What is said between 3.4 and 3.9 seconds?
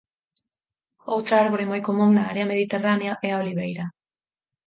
oliveira.